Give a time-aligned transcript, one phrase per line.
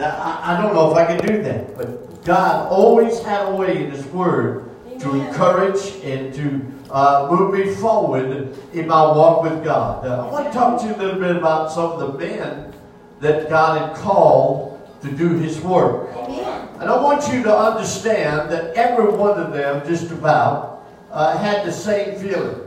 [0.00, 3.54] Now, I, I don't know if I can do that, but God always had a
[3.54, 9.42] way in His Word to encourage and to uh, move me forward in my walk
[9.42, 10.06] with God.
[10.06, 12.72] Uh, I want to talk to you a little bit about some of the men
[13.20, 16.08] that God had called to do His work.
[16.16, 16.68] Amen.
[16.80, 21.66] And I want you to understand that every one of them, just about, uh, had
[21.66, 22.58] the same feeling.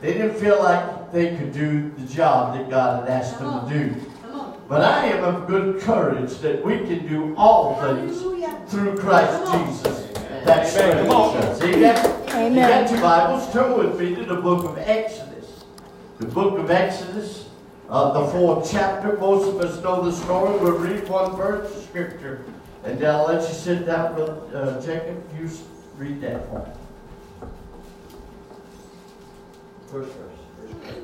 [0.00, 3.74] They didn't feel like they could do the job that God had asked them to
[3.74, 4.11] do.
[4.68, 4.80] Come on.
[4.80, 8.60] But I am of good courage that we can do all things Hallelujah.
[8.66, 9.68] through Christ Come on.
[9.68, 10.08] Jesus.
[10.44, 11.06] That's Amen.
[11.06, 11.36] Come on.
[11.36, 11.62] us.
[11.62, 12.04] Amen.
[12.28, 12.84] You Amen.
[12.84, 15.64] got your Bibles, turn with me to the book of Exodus.
[16.18, 17.48] The book of Exodus,
[17.88, 19.16] uh, the fourth chapter.
[19.18, 20.58] Most of us know the story.
[20.58, 22.44] We'll read one verse of scripture.
[22.84, 25.22] And then I'll let you sit down, Brother uh, Jacob.
[25.38, 25.48] You
[25.96, 27.48] read that for me.
[29.90, 30.96] First verse.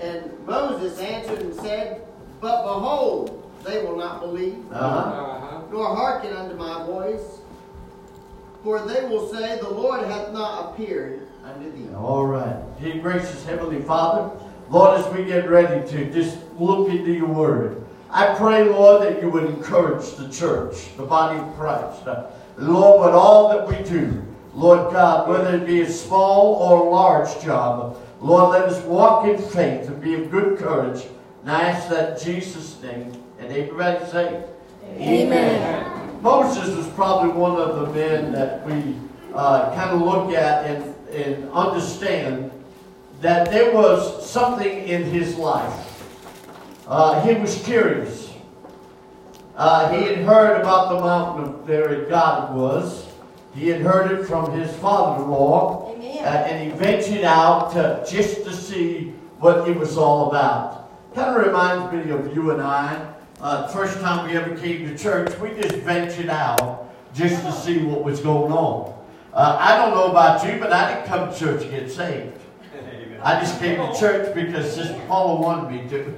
[0.00, 2.02] And Moses answered and said,
[2.42, 4.84] But behold, they will not believe, Uh-huh.
[4.84, 5.60] Uh-huh.
[5.70, 7.38] nor hearken unto my voice.
[8.64, 11.94] For they will say, The Lord hath not appeared unto thee.
[11.94, 12.56] All right.
[12.80, 14.28] Dear gracious Heavenly Father,
[14.70, 19.22] Lord, as we get ready to just look into your word, I pray, Lord, that
[19.22, 22.06] you would encourage the church, the body of Christ.
[22.06, 22.24] Uh,
[22.58, 24.22] Lord, with all that we do,
[24.54, 29.38] Lord God, whether it be a small or large job, Lord, let us walk in
[29.38, 31.04] faith and be of good courage.
[31.42, 33.12] And I ask that Jesus' name.
[33.38, 34.44] And everybody say,
[34.96, 36.22] Amen.
[36.22, 38.96] Moses was probably one of the men that we
[39.34, 42.50] uh, kind of look at and, and understand
[43.20, 45.88] that there was something in his life.
[46.86, 48.32] Uh, he was curious.
[49.56, 53.08] Uh, he had heard about the mountain of God was.
[53.54, 55.92] He had heard it from his father-in-law.
[56.22, 59.08] Uh, and he ventured out uh, just to see
[59.40, 60.81] what it was all about.
[61.14, 63.12] Kind of reminds me of you and I.
[63.38, 67.84] Uh, first time we ever came to church, we just ventured out just to see
[67.84, 68.98] what was going on.
[69.34, 72.38] Uh, I don't know about you, but I didn't come to church to get saved.
[73.22, 76.14] I just came to church because Sister Paula wanted me to.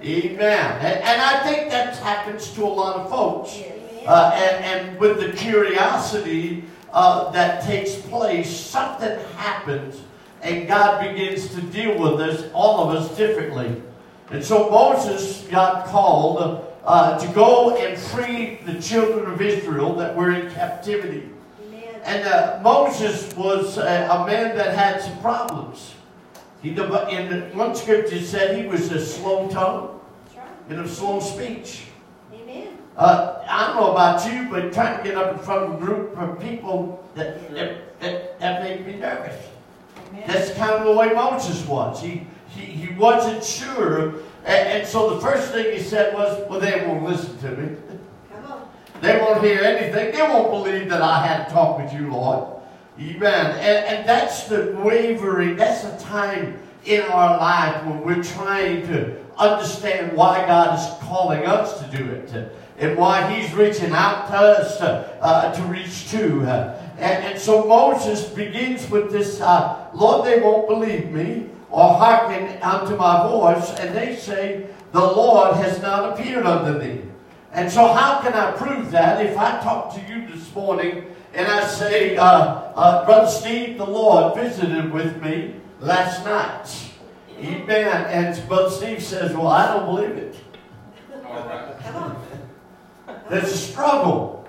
[0.00, 0.72] Amen.
[0.80, 3.58] And, and I think that happens to a lot of folks.
[4.06, 10.02] Uh, and, and with the curiosity uh, that takes place, something happens
[10.44, 13.82] and God begins to deal with us, all of us, differently.
[14.30, 20.14] And so Moses got called uh, to go and free the children of Israel that
[20.14, 21.30] were in captivity.
[21.66, 22.00] Amen.
[22.04, 25.94] And uh, Moses was a, a man that had some problems.
[26.62, 29.98] He, in one scripture said he was a slow tongue
[30.36, 30.46] right.
[30.68, 31.84] and of slow speech.
[32.34, 32.76] Amen.
[32.98, 35.84] Uh, I don't know about you, but trying to get up in front of a
[35.84, 39.53] group of people that that, that, that made me nervous.
[40.26, 42.00] That's kind of the way Moses was.
[42.02, 46.60] He he, he wasn't sure, and, and so the first thing he said was, "Well,
[46.60, 47.76] they won't listen to me.
[48.32, 48.68] Come on.
[49.00, 50.12] They won't hear anything.
[50.12, 52.54] They won't believe that I had talked with you, Lord."
[53.00, 53.46] Amen.
[53.58, 55.56] And, and that's the wavering.
[55.56, 61.44] That's the time in our life when we're trying to understand why God is calling
[61.44, 66.10] us to do it and why He's reaching out to us uh, uh, to reach
[66.10, 66.42] to.
[66.42, 71.94] Uh, and, and so Moses begins with this uh, Lord, they won't believe me or
[71.94, 77.02] hearken unto my voice, and they say, The Lord has not appeared unto thee.
[77.52, 81.46] And so, how can I prove that if I talk to you this morning and
[81.46, 86.90] I say, uh, uh, Brother Steve, the Lord visited with me last night?
[87.38, 88.06] Amen.
[88.06, 90.36] And Brother Steve says, Well, I don't believe it.
[91.26, 91.74] All right.
[93.30, 94.43] There's a struggle.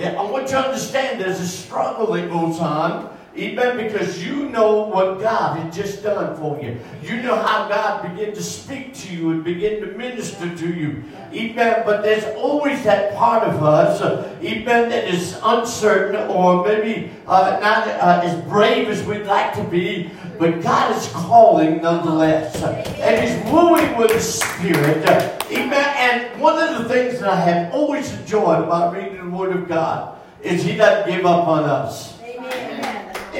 [0.00, 3.13] I want you to understand there's a struggle that goes on.
[3.36, 3.76] Amen.
[3.76, 6.78] Because you know what God had just done for you.
[7.02, 11.02] You know how God began to speak to you and begin to minister to you.
[11.32, 11.82] Amen.
[11.84, 14.00] But there's always that part of us,
[14.40, 19.64] amen, that is uncertain or maybe uh, not uh, as brave as we'd like to
[19.64, 20.10] be.
[20.38, 22.62] But God is calling nonetheless.
[22.62, 25.04] And He's moving with His Spirit.
[25.50, 25.72] Amen.
[25.72, 29.66] And one of the things that I have always enjoyed about reading the Word of
[29.66, 32.13] God is He doesn't give up on us.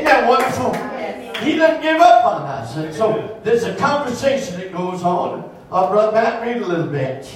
[0.04, 1.44] Isn't that wonderful?
[1.46, 2.76] He doesn't give up on us.
[2.76, 5.50] And so there's a conversation that goes on.
[5.72, 7.34] Uh, Brother Matt, read a little bit.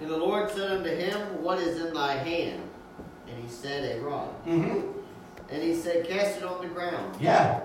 [0.00, 2.62] And the Lord said unto him, What is in thy hand?
[3.28, 4.30] And he said, A rod.
[4.46, 4.90] Mm-hmm.
[5.50, 7.14] And he said, Cast it on the ground.
[7.20, 7.60] Yeah.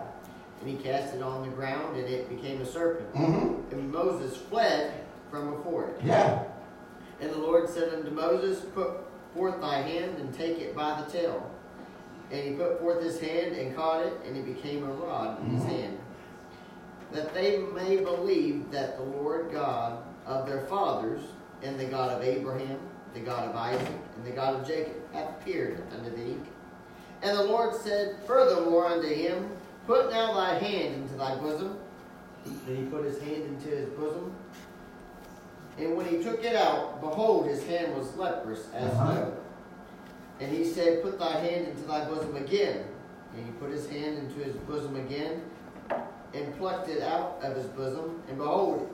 [0.59, 3.13] And he cast it on the ground, and it became a serpent.
[3.13, 3.73] Mm-hmm.
[3.73, 4.93] And Moses fled
[5.29, 6.01] from before it.
[6.03, 6.43] Yeah.
[7.21, 8.91] And the Lord said unto Moses, Put
[9.33, 11.49] forth thy hand and take it by the tail.
[12.31, 15.50] And he put forth his hand and caught it, and it became a rod in
[15.51, 15.68] his Mhm.
[15.69, 16.00] hand.
[17.12, 21.22] That they may believe that the Lord God of their fathers
[21.62, 22.80] and the God of Abraham,
[23.13, 26.38] the God of Isaac, and the God of Jacob hath appeared unto thee.
[27.22, 29.50] And the Lord said furthermore unto him,
[29.86, 31.78] Put now thy hand into thy bosom.
[32.45, 34.33] And he put his hand into his bosom.
[35.78, 39.12] And when he took it out, behold, his hand was leprous as Uh-huh.
[39.13, 39.33] snow.
[40.41, 42.83] And he said, Put thy hand into thy bosom again.
[43.35, 45.41] And he put his hand into his bosom again,
[46.33, 48.21] and plucked it out of his bosom.
[48.27, 48.93] And behold,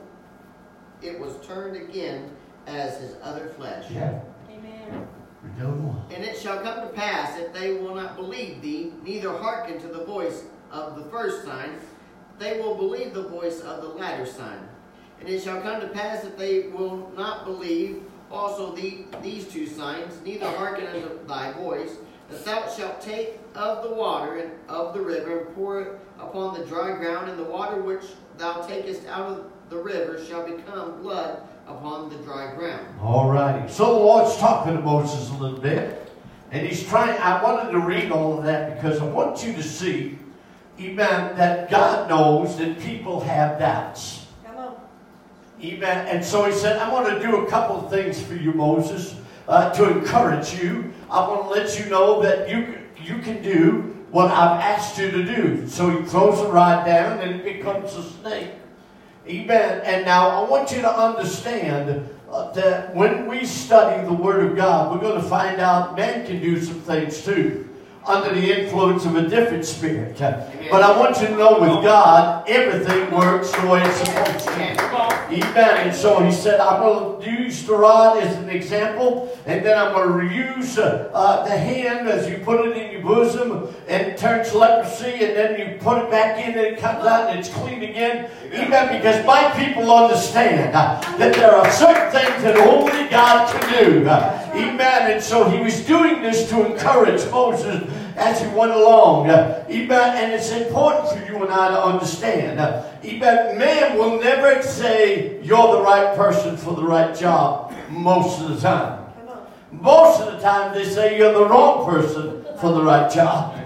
[1.02, 2.30] it was turned again
[2.66, 3.90] as his other flesh.
[3.90, 4.20] Yeah.
[4.50, 5.08] Amen.
[5.42, 6.06] We go on.
[6.14, 9.88] And it shall come to pass, if they will not believe thee, neither hearken to
[9.88, 11.80] the voice of the first sign,
[12.38, 14.68] they will believe the voice of the latter sign.
[15.18, 19.66] And it shall come to pass, if they will not believe also the, these two
[19.66, 21.96] signs, neither hearken unto thy voice,
[22.30, 26.58] that thou shalt take of the water and of the river, and pour it upon
[26.58, 28.02] the dry ground, and the water which
[28.36, 32.86] thou takest out of the river shall become blood upon the dry ground.
[33.00, 33.70] All righty.
[33.70, 36.10] So the Lord's talking to Moses a little bit.
[36.50, 39.62] And he's trying, I wanted to read all of that because I want you to
[39.62, 40.18] see,
[40.80, 44.17] amen, that God knows that people have doubts.
[45.62, 46.06] Amen.
[46.06, 49.16] And so he said, I want to do a couple of things for you, Moses,
[49.48, 50.92] uh, to encourage you.
[51.10, 55.10] I want to let you know that you, you can do what I've asked you
[55.10, 55.68] to do.
[55.68, 58.52] So he throws a rod down and it becomes a snake.
[59.26, 59.82] Amen.
[59.84, 64.56] And now I want you to understand uh, that when we study the Word of
[64.56, 67.67] God, we're going to find out man can do some things too
[68.08, 70.16] under the influence of a different spirit.
[70.70, 74.88] But I want you to know with God, everything works the way it's supposed to.
[75.30, 75.86] Amen.
[75.88, 79.76] And so he said, I'm going to use the rod as an example, and then
[79.76, 83.74] I'm going to use uh, uh, the hand as you put it in your bosom,
[83.88, 87.28] and it turns leprosy, and then you put it back in, and it comes out,
[87.28, 88.30] and it's clean again.
[88.54, 88.96] Amen.
[88.96, 94.08] Because my people understand uh, that there are certain things that only God can do.
[94.54, 95.12] Amen.
[95.12, 99.28] And so he was doing this to encourage Moses as he went along.
[99.30, 100.16] Amen.
[100.16, 102.58] And it's important for you and I to understand.
[103.04, 103.58] Amen.
[103.58, 108.60] Man will never say you're the right person for the right job most of the
[108.60, 109.04] time.
[109.70, 113.56] Most of the time they say you're the wrong person for the right job.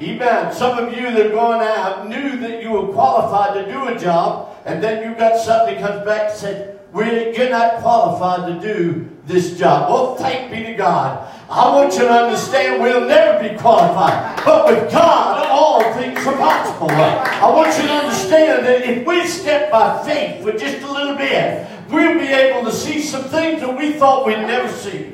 [0.00, 0.52] Amen.
[0.52, 3.98] Some of you that are going out knew that you were qualified to do a
[3.98, 9.17] job, and then you got something comes back and said, You're not qualified to do
[9.28, 9.90] this job.
[9.90, 11.32] Well, thank be to God.
[11.50, 14.42] I want you to understand we'll never be qualified.
[14.44, 16.90] But with God, all things are possible.
[16.90, 21.16] I want you to understand that if we step by faith for just a little
[21.16, 25.12] bit, we'll be able to see some things that we thought we'd never see.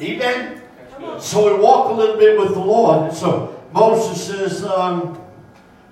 [0.00, 0.62] Amen.
[1.18, 3.12] So we walk a little bit with the Lord.
[3.12, 5.20] So Moses says, um,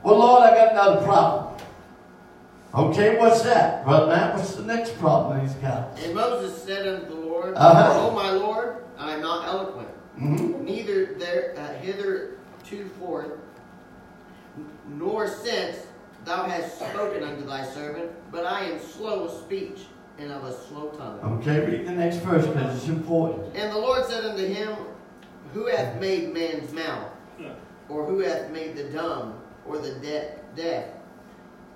[0.03, 1.53] Well, Lord, I got another problem.
[2.75, 3.87] Okay, what's that?
[3.87, 5.99] Well, now, what's the next problem he's got?
[5.99, 8.09] And Moses said unto the Lord, Uh-huh.
[8.09, 12.35] O my Lord, I am not eloquent, hmm neither there uh, hither
[12.67, 13.33] to forth,
[14.89, 15.87] nor since
[16.25, 19.81] thou hast spoken unto thy servant, but I am slow of speech
[20.19, 21.19] and of a slow tongue.
[21.41, 23.57] Okay, read the next verse because it's important.
[23.57, 24.77] And the Lord said unto him,
[25.53, 27.09] Who hath made man's mouth?
[27.89, 29.35] Or who hath made the dumb,
[29.67, 30.85] or the de- deaf,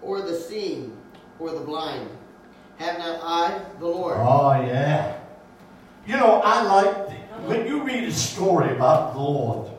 [0.00, 0.96] or the seeing,
[1.40, 2.08] or the blind?
[2.76, 4.16] Have not I, the Lord?
[4.18, 5.18] Oh, yeah.
[6.06, 7.10] You know, I like,
[7.46, 9.70] when you read a story about the Lord,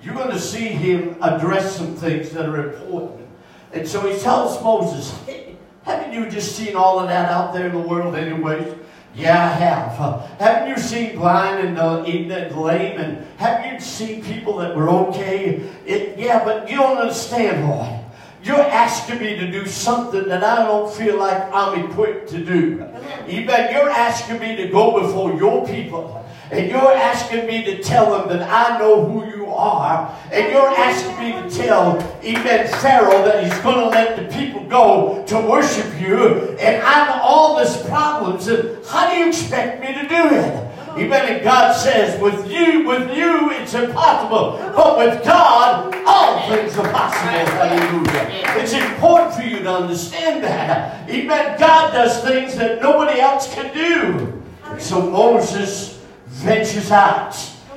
[0.00, 3.28] you're going to see him address some things that are important.
[3.72, 7.66] And so he tells Moses, hey, haven't you just seen all of that out there
[7.66, 8.76] in the world anyways?
[9.14, 10.00] Yeah, I have.
[10.00, 12.98] Uh, haven't you seen blind and, uh, and lame?
[12.98, 15.56] And haven't you seen people that were okay?
[15.84, 18.01] It, yeah, but you don't understand, Lord.
[18.42, 22.82] You're asking me to do something that I don't feel like I'm equipped to do.
[23.28, 23.72] Amen.
[23.72, 26.18] You're asking me to go before your people.
[26.50, 30.14] And you're asking me to tell them that I know who you are.
[30.30, 34.64] And you're asking me to tell, Amen, Pharaoh that he's going to let the people
[34.64, 36.56] go to worship you.
[36.58, 38.48] And I'm all this problems.
[38.48, 40.61] And how do you expect me to do it?
[40.96, 41.34] Amen.
[41.34, 44.58] And God says, with you, with you, it's impossible.
[44.74, 47.30] But with God, all things are possible.
[47.30, 48.62] Hallelujah.
[48.62, 51.08] It's important for you to understand that.
[51.08, 51.58] Amen.
[51.58, 54.42] God does things that nobody else can do.
[54.78, 57.34] So Moses ventures out.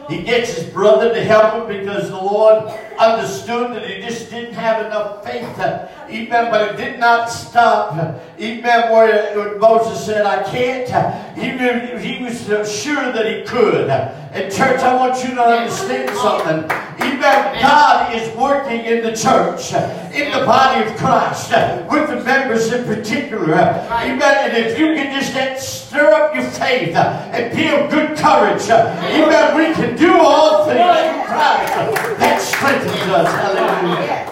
[0.10, 4.54] He gets his brother to help him because the Lord understood that he just didn't
[4.54, 5.60] have enough faith.
[5.60, 6.52] Amen.
[6.52, 7.94] But it did not stop.
[8.40, 8.92] Amen.
[8.92, 10.90] Where, Moses said, I can't.
[11.38, 13.90] Even he was sure that he could.
[13.90, 16.70] And church, I want you to understand something.
[17.02, 17.62] Amen.
[17.62, 19.74] God is working in the church,
[20.14, 21.52] in the body of Christ,
[21.90, 23.54] with the members in particular.
[23.56, 24.22] Amen.
[24.22, 29.56] And if you can just stir up your faith and be of good courage, amen,
[29.58, 31.74] we can do all things through Christ
[32.20, 33.32] that strengthens us.
[33.32, 34.32] Hallelujah.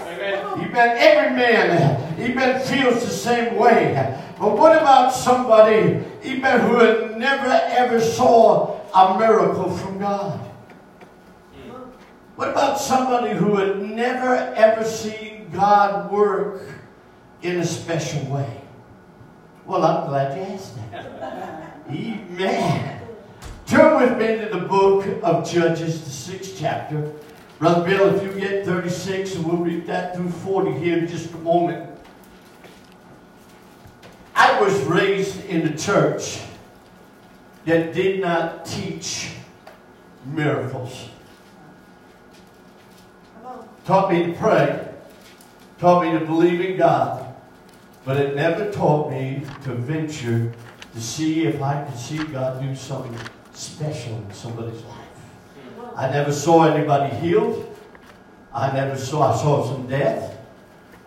[0.58, 0.98] Amen.
[0.98, 4.20] Every man, amen, feels the same way.
[4.40, 10.40] But what about somebody, amen, who had never ever saw a miracle from God?
[12.36, 16.64] What about somebody who had never ever seen God work
[17.44, 18.62] in a special way?
[19.66, 21.80] Well, I'm glad you asked that.
[21.90, 23.02] Amen.
[23.68, 27.14] Turn with me to the book of Judges, the sixth chapter.
[27.64, 31.32] Brother Bill, if you get 36, and we'll read that through 40 here in just
[31.32, 31.98] a moment.
[34.36, 36.42] I was raised in a church
[37.64, 39.32] that did not teach
[40.26, 41.08] miracles.
[43.86, 44.86] Taught me to pray,
[45.80, 47.34] taught me to believe in God,
[48.04, 50.52] but it never taught me to venture
[50.94, 53.18] to see if I could see God do something
[53.54, 55.03] special in somebody's life.
[55.96, 57.70] I never saw anybody healed.
[58.54, 60.38] I never saw, I saw some death.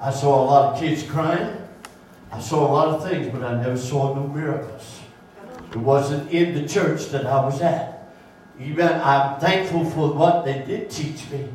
[0.01, 1.57] I saw a lot of kids crying.
[2.31, 5.01] I saw a lot of things, but I never saw no miracles.
[5.71, 8.13] It wasn't in the church that I was at.
[8.61, 11.49] Even I'm thankful for what they did teach me,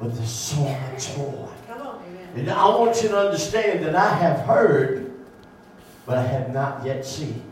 [0.00, 1.52] but there's so much more.
[2.34, 5.12] And I want you to understand that I have heard,
[6.06, 7.42] but I have not yet seen.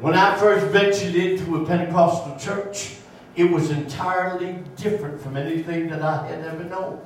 [0.00, 2.96] When I first ventured into a Pentecostal church,
[3.36, 7.00] it was entirely different from anything that I had ever known.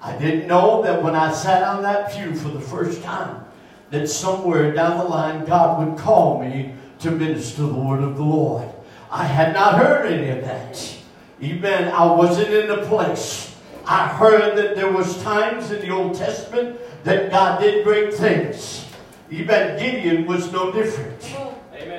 [0.00, 3.44] I didn't know that when I sat on that pew for the first time,
[3.90, 8.22] that somewhere down the line God would call me to minister the word of the
[8.22, 8.68] Lord.
[9.10, 10.96] I had not heard any of that.
[11.42, 11.92] Amen.
[11.92, 13.56] I wasn't in the place.
[13.86, 18.84] I heard that there was times in the Old Testament that God did great things.
[19.32, 19.78] Amen.
[19.78, 21.22] Gideon was no different.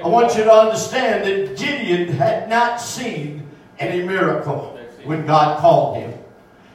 [0.03, 5.97] I want you to understand that Gideon had not seen any miracle when God called
[5.97, 6.13] him.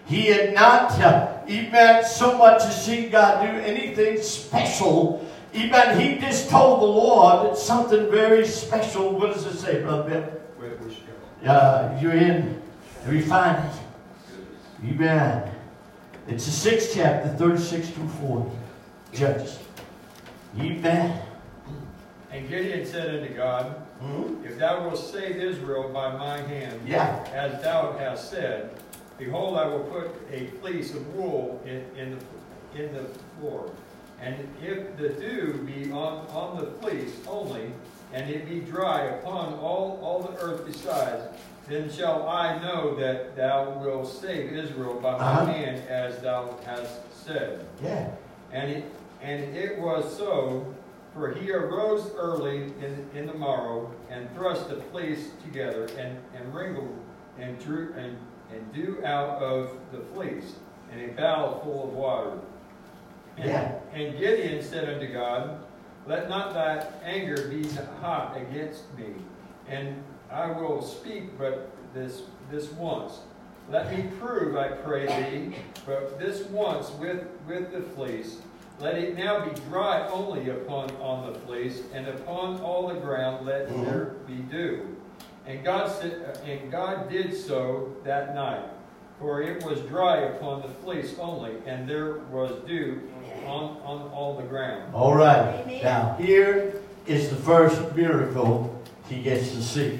[0.06, 5.26] He had not, uh, even so much as seen God do anything special.
[5.52, 9.18] Even he just told the Lord that something very special.
[9.18, 10.22] What does it say, Brother Bill?
[10.58, 11.04] Where we should
[11.42, 11.50] go.
[11.50, 12.62] Uh, you're in
[13.06, 13.72] refine it.
[14.84, 15.50] Amen.
[16.26, 18.50] It's the sixth chapter, 36 through 40.
[19.12, 19.58] Judges.
[20.58, 21.20] Amen.
[22.34, 24.44] And Gideon said unto God, mm-hmm.
[24.44, 27.24] If thou wilt save Israel by my hand, yeah.
[27.32, 28.74] as thou hast said,
[29.18, 33.04] behold, I will put a fleece of wool in, in, the, in the
[33.38, 33.70] floor.
[34.20, 37.70] And if the dew be on, on the fleece only,
[38.12, 41.22] and it be dry upon all, all the earth besides,
[41.68, 45.46] then shall I know that thou wilt save Israel by my uh-huh.
[45.46, 47.64] hand, as thou hast said.
[47.80, 48.10] Yeah.
[48.50, 48.84] And it,
[49.22, 50.74] and it was so
[51.14, 56.52] for he arose early in, in the morrow, and thrust the fleece together, and, and
[56.52, 56.98] wrinkled,
[57.38, 58.16] and drew and,
[58.52, 60.54] and drew out of the fleece,
[60.92, 62.38] and a barrel full of water.
[63.36, 63.78] And, yeah.
[63.92, 65.64] and Gideon said unto God,
[66.06, 67.68] Let not thy anger be
[68.00, 69.14] hot against me,
[69.68, 73.20] and I will speak but this this once.
[73.70, 75.56] Let me prove, I pray thee,
[75.86, 78.36] but this once with, with the fleece,
[78.80, 83.46] let it now be dry only upon on the fleece, and upon all the ground
[83.46, 83.84] let mm-hmm.
[83.84, 84.96] there be dew.
[85.46, 88.64] And God said, uh, and God did so that night,
[89.18, 93.00] for it was dry upon the fleece only, and there was dew
[93.46, 94.94] on, on all the ground.
[94.94, 95.60] All right.
[95.60, 95.82] Amen.
[95.82, 99.98] Now here is the first miracle he gets to see.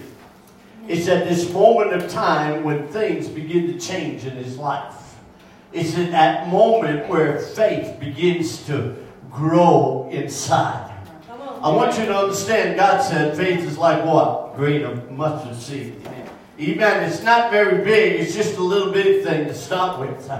[0.88, 4.94] It's at this moment of time when things begin to change in his life.
[5.74, 8.96] It's in that moment where faith begins to
[9.28, 10.92] grow inside.
[11.60, 14.54] I want you to understand God said faith is like what?
[14.56, 15.96] Grain of mustard seed.
[16.60, 17.10] Amen.
[17.10, 20.30] It's not very big, it's just a little bitty thing to start with.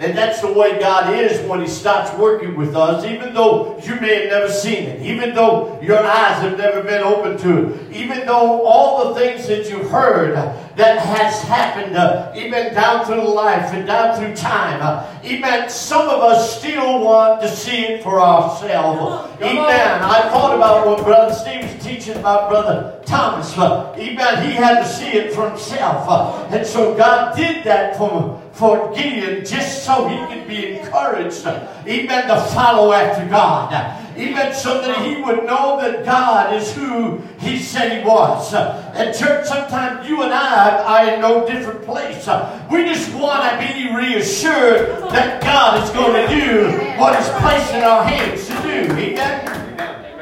[0.00, 4.00] And that's the way God is when He starts working with us, even though you
[4.00, 7.92] may have never seen it, even though your eyes have never been open to it,
[7.92, 10.34] even though all the things that you've heard
[10.76, 16.08] that has happened, uh, even down through life and down through time, uh, even some
[16.08, 19.28] of us still want to see it for ourselves.
[19.42, 20.02] Amen.
[20.02, 23.56] I thought about what Brother Steve was teaching about Brother Thomas.
[23.58, 24.48] Uh, amen.
[24.48, 26.06] He had to see it for himself.
[26.08, 31.46] Uh, and so God did that for, for Gideon just so he could be encouraged.
[31.46, 32.28] Amen.
[32.28, 33.72] To follow after God.
[34.18, 34.54] Amen.
[34.54, 38.52] So that he would know that God is who he said he was.
[38.52, 42.28] And church, sometimes you and I are in no different place.
[42.70, 46.68] We just want to be reassured that God is going to do
[47.00, 48.92] what is placed in our hands to do.
[48.92, 49.56] Amen.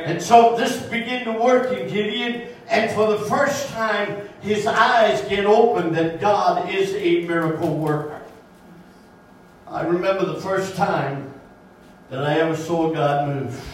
[0.06, 5.20] And so this began to work in Gideon, and for the first time, his eyes
[5.28, 8.17] get opened that God is a miracle worker.
[9.70, 11.34] I remember the first time
[12.08, 13.64] that I ever saw God move.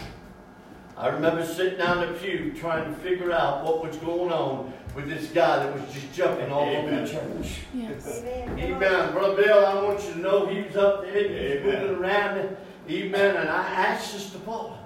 [0.97, 4.73] I remember sitting down in the pew trying to figure out what was going on
[4.93, 7.59] with this guy that was just jumping all over the church.
[7.73, 8.23] Yes.
[8.25, 8.59] Amen.
[8.59, 9.13] Amen.
[9.13, 12.57] Brother Bill, I want you to know he was up there, he was moving around.
[12.89, 13.37] Amen.
[13.37, 14.77] And I asked Sister Paula,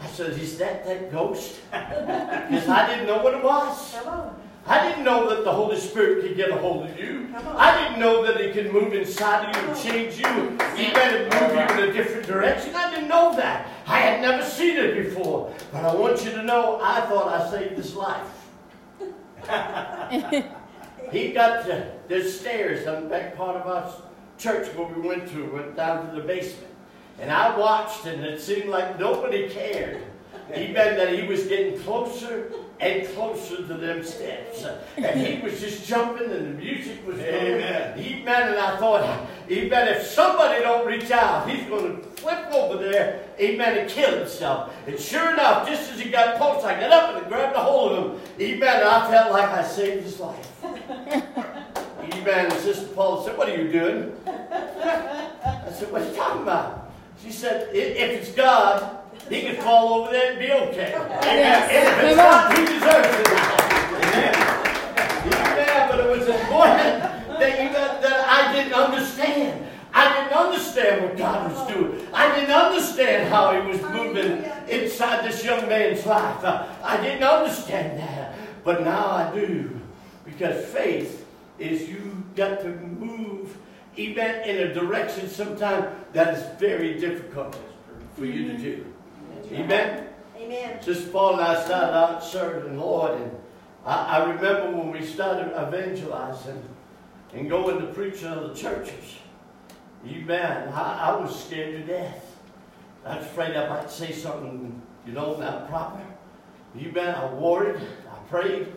[0.00, 1.56] I said, is that that ghost?
[1.70, 3.94] Because I didn't know what it was.
[4.66, 4.78] Come on.
[4.78, 7.28] I didn't know that the Holy Spirit could get a hold of you.
[7.34, 10.26] I didn't know that it could move inside of you and change you,
[10.76, 12.74] even and move you in a different direction.
[12.74, 13.68] I didn't know that.
[13.86, 15.54] I had never seen it before.
[15.72, 18.26] But I want you to know, I thought I saved his life.
[21.12, 23.92] he got to, there's stairs on the back part of our
[24.38, 26.72] church where we went to, went down to the basement.
[27.18, 30.02] And I watched and it seemed like nobody cared.
[30.52, 34.66] He Even that he was getting closer and closer to them steps.
[34.96, 37.96] And he was just jumping and the music was going.
[37.96, 38.48] He Amen.
[38.48, 43.28] And I thought, amen, if somebody don't reach out, he's going to flip over there,
[43.38, 44.74] amen, and kill himself.
[44.86, 47.92] And sure enough, just as he got close, I got up and grabbed a hold
[47.92, 48.20] of him.
[48.40, 48.80] Amen.
[48.80, 50.52] And I felt like I saved his life.
[50.64, 52.46] amen.
[52.46, 54.12] And Sister Paula said, what are you doing?
[54.26, 56.90] I said, what are you talking about?
[57.22, 60.90] She said, if it's God, he could fall over there and be okay.
[60.92, 61.70] Yes.
[61.70, 62.16] If it's Amen.
[62.16, 63.26] God, he deserves it.
[64.06, 65.88] Amen.
[65.90, 67.02] But it was important
[67.40, 69.66] that, you, that, that I didn't understand.
[69.92, 72.06] I didn't understand what God was doing.
[72.12, 76.44] I didn't understand how He was moving inside this young man's life.
[76.44, 78.34] Uh, I didn't understand that.
[78.62, 79.80] But now I do.
[80.24, 81.26] Because faith
[81.58, 83.56] is you got to move
[83.96, 87.58] even in a direction sometimes that is very difficult
[88.14, 88.84] for you to do.
[89.52, 90.08] Amen.
[90.36, 90.82] Amen.
[90.82, 93.30] Sister Paul and I started out serving the Lord, and
[93.84, 96.62] I, I remember when we started evangelizing
[97.32, 99.16] and going to preach in other churches.
[100.06, 100.68] Amen.
[100.72, 102.36] I, I was scared to death.
[103.04, 106.00] I was afraid I might say something, you know, not proper.
[106.76, 107.14] Amen.
[107.14, 107.80] I worried.
[108.10, 108.68] I prayed.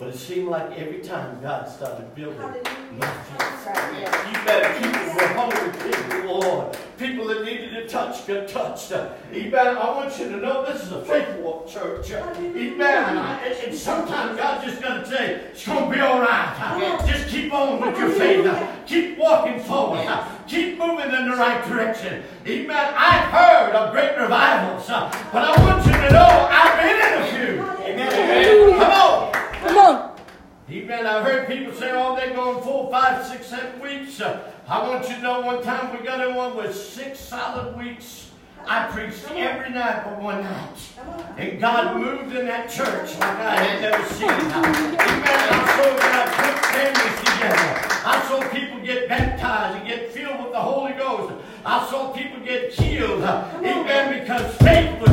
[0.00, 2.38] But it seemed like every time God started building.
[2.40, 2.56] Right.
[2.96, 6.78] You better people were hungry people, Lord.
[6.96, 8.92] People that needed a touch got touched.
[8.92, 9.76] Amen.
[9.76, 12.10] I want you to know this is a faith walk church.
[12.12, 12.80] Amen.
[12.80, 17.04] And, and sometimes God's just going to say, it's going to be all right.
[17.06, 18.50] Just keep on with your faith.
[18.86, 20.08] Keep walking forward.
[20.48, 22.22] Keep moving in the right direction.
[22.46, 22.94] Amen.
[22.96, 27.26] I've heard of great revivals, but I want you to know I've been in a
[27.36, 27.62] few.
[27.84, 28.78] Amen.
[28.78, 29.29] Come on.
[29.80, 30.16] Come on.
[30.70, 31.06] Amen.
[31.06, 34.20] I've heard people say, oh, they're going four, five, six, seven weeks.
[34.20, 37.78] Uh, I want you to know one time we got in one with six solid
[37.78, 38.30] weeks.
[38.66, 40.76] I preached every night but one night.
[41.38, 44.28] And God moved in that church like I had never seen.
[44.28, 44.98] Amen.
[45.50, 47.70] I saw God put families together.
[48.04, 51.42] I saw people get baptized and get filled with the Holy Ghost.
[51.64, 53.22] I saw people get healed.
[53.22, 54.20] Amen.
[54.20, 55.09] Because faith was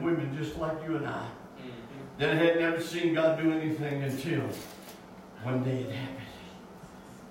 [0.00, 1.26] and women just like you and I
[2.18, 4.42] that had never seen God do anything until
[5.42, 6.16] one day it happened.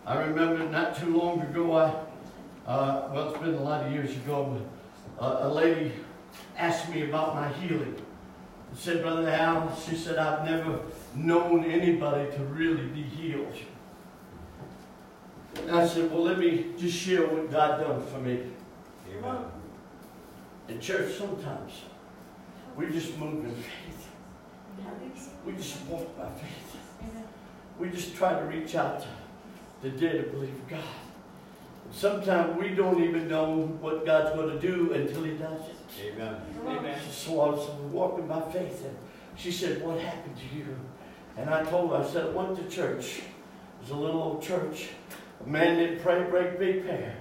[0.06, 1.90] I remember not too long ago, I,
[2.68, 4.60] uh, well, it's been a lot of years ago,
[5.18, 5.92] but uh, a lady
[6.58, 7.96] asked me about my healing.
[8.76, 10.80] She said, Brother Al, she said, I've never
[11.16, 13.54] known anybody to really be healed.
[15.56, 18.44] And I said, well, let me just share what God done for me.
[19.18, 19.44] Amen.
[20.68, 21.74] In church, sometimes
[22.80, 24.10] we just move in faith.
[25.46, 26.78] We just walk by faith.
[27.78, 29.08] We just try to reach out to
[29.82, 30.80] the dead to believe God.
[31.92, 36.14] Sometimes we don't even know what God's going to do until He does it.
[36.14, 36.42] Amen.
[36.66, 37.00] Amen.
[37.12, 38.96] So I was walking by faith, and
[39.36, 40.66] she said, What happened to you?
[41.36, 43.18] And I told her, I said, I went to church.
[43.18, 44.90] It was a little old church.
[45.46, 47.16] A man didn't pray, break big prayer.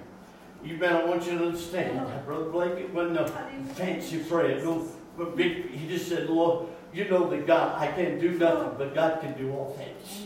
[0.62, 2.24] You better want you to understand.
[2.26, 3.28] Brother Blake, it wasn't a
[3.74, 4.62] fancy prayer.
[4.62, 4.86] No,
[5.18, 8.94] but big, he just said, Lord, you know that God, I can't do nothing, but
[8.94, 10.22] God can do all things.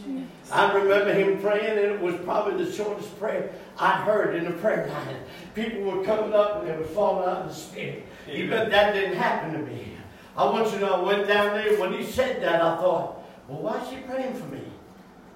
[0.53, 4.53] I remember him praying, and it was probably the shortest prayer I heard in a
[4.53, 5.17] prayer line.
[5.55, 8.07] People were coming up and they were falling out of the spirit.
[8.31, 9.89] Even that didn't happen to me.
[10.37, 13.23] I want you to know, I went down there, when he said that, I thought,
[13.49, 14.63] well, why is he praying for me?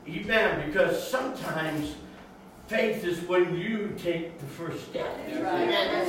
[0.09, 0.67] Amen.
[0.67, 1.97] Because sometimes
[2.69, 5.19] faith is when you take the first step.
[5.29, 6.07] Amen.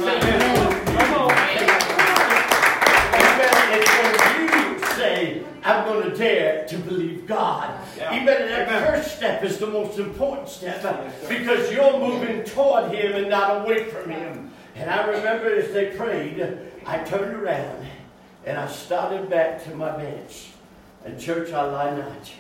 [3.79, 7.79] It's when you say, I'm going to dare to believe God.
[7.97, 8.15] Yeah.
[8.15, 10.81] Even that first step is the most important step
[11.27, 14.51] because you're moving toward Him and not away from Him.
[14.75, 17.85] And I remember as they prayed, I turned around
[18.45, 20.49] and I started back to my bench.
[21.05, 22.31] And church, I lie not.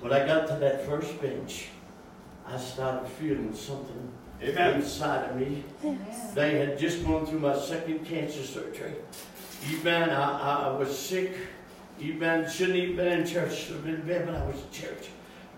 [0.00, 1.68] When I got to that first bench,
[2.46, 4.10] I started feeling something
[4.42, 4.76] Amen.
[4.80, 5.62] inside of me.
[6.34, 8.94] They had just gone through my second cancer surgery.
[9.68, 10.10] Amen.
[10.10, 11.36] I, I, was sick.
[12.00, 12.48] Amen.
[12.48, 13.56] Shouldn't even been in church.
[13.56, 15.08] Should have been in bed, but I was in church.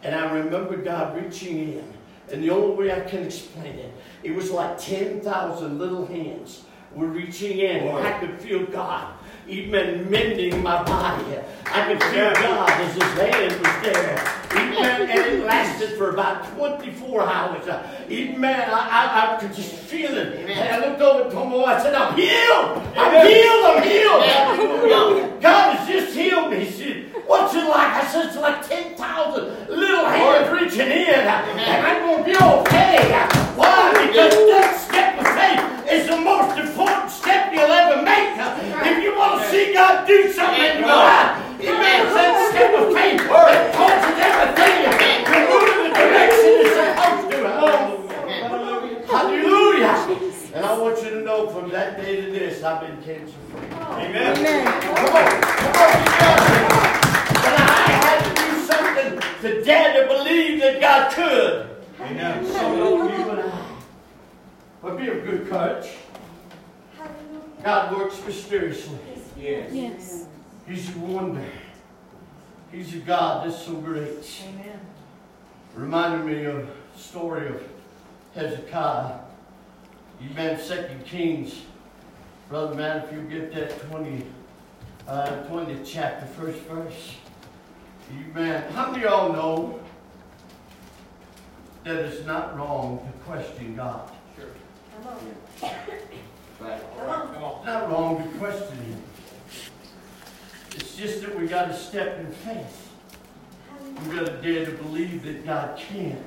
[0.02, 1.92] And I remember God reaching in.
[2.32, 7.06] And the only way I can explain it, it was like 10,000 little hands were
[7.06, 7.88] reaching in.
[7.88, 9.14] And I could feel God
[9.48, 11.38] even mending my body.
[11.66, 14.31] I could feel God as his hand was there.
[14.76, 15.02] Amen.
[15.02, 17.68] And it lasted for about 24 hours.
[17.68, 18.70] Uh, Amen.
[18.70, 20.48] I, I, I could just feel it.
[20.50, 21.80] And I looked over to my wife.
[21.80, 22.96] I said, I'm healed.
[22.96, 23.64] I'm healed.
[23.64, 25.40] I'm healed.
[25.40, 26.64] God has just healed me.
[26.64, 28.04] He said, What's it like?
[28.04, 31.26] I said, It's like 10,000 little hands reaching in.
[31.26, 33.12] Uh, and I'm going to be okay.
[33.14, 33.92] Uh, why?
[34.06, 38.32] Because that step of faith is the most important step you'll ever make.
[38.86, 42.06] If you want to see God do something in your life, Amen.
[42.06, 44.82] It's that step of faith that causes everything
[45.30, 47.38] to move in the direction it's supposed to.
[49.06, 49.94] Hallelujah.
[50.54, 53.60] And I want you to know from that day to this, I've been cancer free.
[53.70, 54.34] Amen.
[54.34, 56.66] Come on, come on, you.
[57.42, 57.62] But I
[58.02, 59.10] had to do something
[59.42, 61.68] to dare to believe that God could.
[62.00, 62.44] Amen.
[62.44, 63.42] So will you and I.
[64.82, 65.90] But be of good courage.
[67.62, 68.98] God works mysteriously.
[69.38, 69.70] Yes.
[69.72, 70.26] Yes.
[70.66, 71.44] He's a wonder.
[72.70, 74.42] He's a God that's so great.
[74.48, 74.80] Amen.
[75.74, 77.62] Reminded me of the story of
[78.34, 79.18] Hezekiah.
[80.20, 81.62] You read Second Kings.
[82.48, 84.26] Brother man, if you get that 20,
[85.08, 87.16] uh, 20th chapter, first verse.
[88.16, 89.80] You man, how many of y'all know
[91.84, 94.10] that it's not wrong to question God?
[95.02, 95.70] Come on.
[96.60, 96.80] Right.
[96.96, 97.34] Come on.
[97.34, 97.56] Come on.
[97.56, 99.02] It's not wrong to question Him.
[100.74, 102.90] It's just that we got to step in faith.
[104.08, 106.24] We got to dare to believe that God can.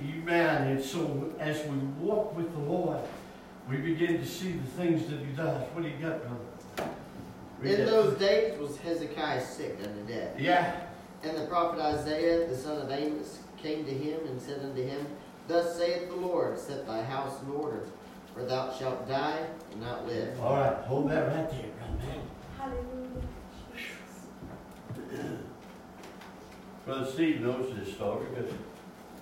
[0.00, 0.68] Amen.
[0.68, 3.00] And so as we walk with the Lord,
[3.68, 5.62] we begin to see the things that He does.
[5.72, 6.90] What do you got, brother?
[7.60, 10.38] Read In those days was Hezekiah sick unto death.
[10.38, 10.80] Yeah.
[11.22, 15.06] And the prophet Isaiah, the son of Amos, came to him and said unto him,
[15.46, 17.86] Thus saith the Lord, Set thy house in order,
[18.34, 20.40] for thou shalt die and not live.
[20.40, 20.74] All right.
[20.86, 22.22] Hold that right there, brother.
[22.58, 23.22] Hallelujah.
[26.84, 28.52] Brother Steve knows this story because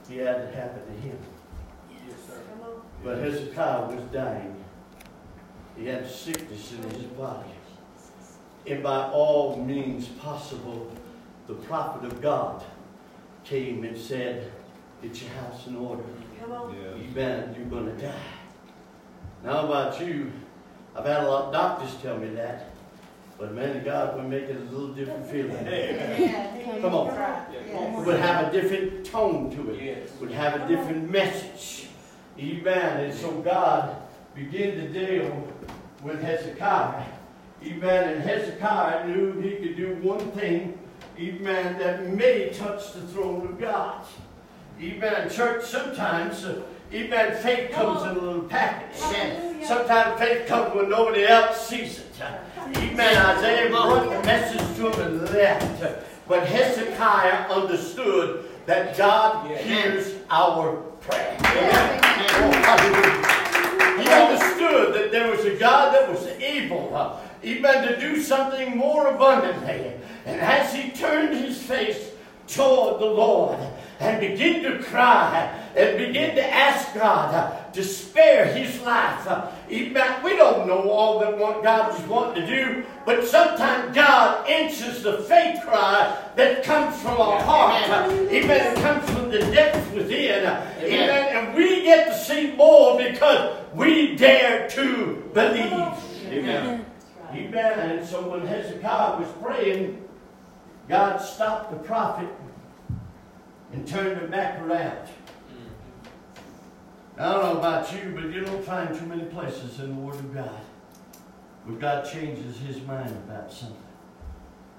[0.08, 1.18] he had it happen to him.
[1.90, 2.40] Yes, sir.
[2.50, 2.82] Come on.
[3.04, 4.56] But Hezekiah was dying.
[5.76, 7.50] He had sickness in his body.
[8.66, 10.90] And by all means possible,
[11.46, 12.62] the prophet of God
[13.44, 14.50] came and said,
[15.02, 16.02] Get your house in order.
[16.38, 16.74] Come on.
[16.74, 17.54] Amen.
[17.58, 18.14] You're going to die.
[19.42, 20.30] Now, about you,
[20.94, 22.69] I've had a lot of doctors tell me that.
[23.40, 25.66] But man of God would make it a little different feeling.
[25.66, 26.82] Amen.
[26.82, 27.06] Come on.
[27.06, 28.04] Yes.
[28.04, 29.82] Would have a different tone to it.
[29.82, 30.10] Yes.
[30.20, 31.88] Would have a different message.
[32.38, 33.04] Amen.
[33.04, 33.96] And so God
[34.34, 35.48] began to deal
[36.02, 37.06] with Hezekiah.
[37.64, 38.08] Amen.
[38.12, 40.78] And Hezekiah knew he could do one thing.
[41.18, 41.78] Amen.
[41.78, 44.04] That may touch the throne of God.
[44.82, 45.30] Amen.
[45.30, 49.00] Church, sometimes, uh, amen, faith comes in a little package.
[49.00, 49.66] Hallelujah.
[49.66, 52.09] Sometimes faith comes when nobody else sees it.
[52.22, 53.16] Amen.
[53.36, 56.04] Isaiah brought the message to him and left.
[56.28, 61.36] But Hezekiah understood that God hears our prayer.
[62.62, 63.40] Hallelujah.
[64.02, 69.08] He understood that there was a God that was able, even to do something more
[69.08, 69.92] abundantly.
[70.26, 72.10] And as he turned his face
[72.46, 73.58] toward the Lord
[73.98, 79.26] and began to cry and began to ask God to spare his life,
[79.70, 80.24] uh, Amen.
[80.24, 85.02] We don't know all that what God is wanting to do, but sometimes God answers
[85.02, 87.82] the faith cry that comes from our heart.
[87.84, 88.28] Amen.
[88.28, 88.76] Amen.
[88.76, 90.46] It comes from the depths within.
[90.46, 91.46] Amen.
[91.46, 95.72] And we get to see more because we dare to believe.
[96.26, 96.86] Amen.
[97.32, 97.78] Amen.
[97.78, 100.04] And so when Hezekiah was praying,
[100.88, 102.28] God stopped the prophet
[103.72, 105.08] and turned him back around.
[107.20, 110.14] I don't know about you, but you don't find too many places in the Word
[110.14, 110.60] of God
[111.66, 113.76] where God changes his mind about something.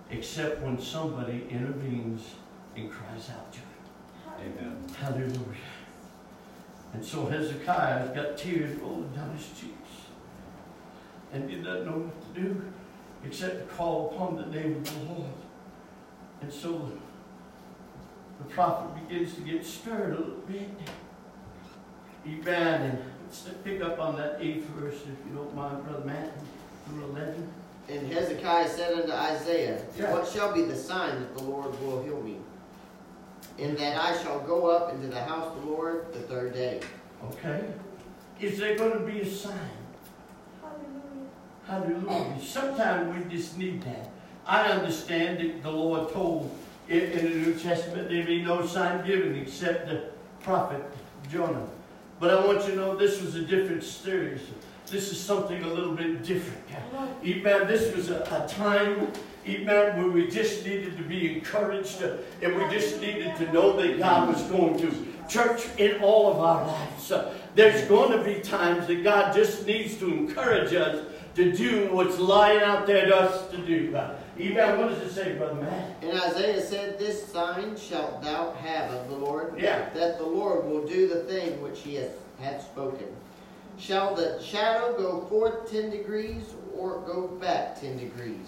[0.10, 2.34] Except when somebody intervenes
[2.75, 4.58] and cries out to him.
[4.58, 4.84] Amen.
[4.99, 5.38] Hallelujah.
[6.93, 9.89] And so Hezekiah has got tears rolling down his cheeks.
[11.32, 12.62] And he doesn't know what to do
[13.23, 15.32] except to call upon the name of the Lord.
[16.41, 16.91] And so
[18.39, 20.71] the prophet begins to get stirred a little bit.
[22.27, 22.81] Amen.
[22.81, 26.31] And let's pick up on that eighth verse, if you don't mind, Brother Matt,
[26.88, 27.47] through 11.
[27.89, 30.13] And Hezekiah said unto Isaiah, Yeah.
[30.13, 32.38] What shall be the sign that the Lord will heal me?
[33.60, 36.79] And that I shall go up into the house of the Lord the third day.
[37.25, 37.65] Okay?
[38.39, 39.53] Is there going to be a sign?
[41.67, 42.05] Hallelujah.
[42.07, 42.41] Hallelujah.
[42.41, 44.10] Sometimes we just need that.
[44.45, 46.55] I understand that the Lord told
[46.88, 50.10] in, in the New Testament there be no sign given except the
[50.41, 50.81] prophet
[51.29, 51.67] Jonah.
[52.21, 54.41] But I want you to know this was a different series.
[54.86, 56.62] This is something a little bit different.
[57.25, 57.67] Amen.
[57.67, 59.12] This was a, a time,
[59.47, 63.75] amen, where we just needed to be encouraged uh, and we just needed to know
[63.81, 65.07] that God was going to.
[65.27, 69.65] Church, in all of our lives, uh, there's going to be times that God just
[69.65, 71.03] needs to encourage us
[71.34, 73.95] to do what's lying out there to us to do.
[73.95, 74.78] Uh, amen.
[74.80, 75.98] What does it say, Brother Matt?
[76.02, 79.89] And Isaiah said, This sign shalt thou have of the Lord, Yeah.
[79.94, 83.08] that the Lord will do the thing which he hath, hath spoken.
[83.78, 86.44] Shall the shadow go forth ten degrees,
[86.78, 88.48] or go back ten degrees?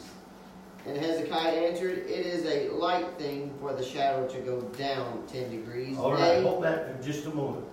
[0.85, 5.49] And Hezekiah answered, It is a light thing for the shadow to go down ten
[5.49, 5.97] degrees.
[5.97, 7.65] All right, Nay, hold that for just a moment.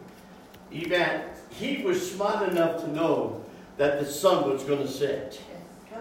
[0.72, 1.24] Amen.
[1.50, 3.44] He was smart enough to know
[3.76, 5.40] that the sun was going to set.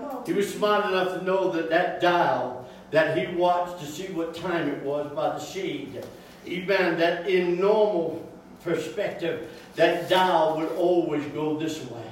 [0.10, 0.26] Come on.
[0.26, 4.34] He was smart enough to know that that dial that he watched to see what
[4.34, 6.04] time it was by the shade,
[6.46, 8.28] even that in normal
[8.64, 12.12] perspective, that dial would always go this way.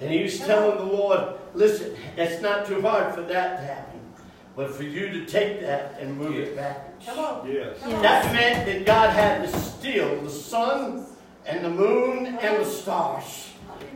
[0.00, 4.00] And he was telling the Lord, listen, it's not too hard for that to happen,
[4.54, 7.06] but for you to take that and move it backwards.
[7.06, 7.50] Come on.
[7.50, 7.78] Yes.
[7.80, 8.02] Come on.
[8.02, 11.06] That meant that God had to steal the sun
[11.46, 13.50] and the moon and the stars.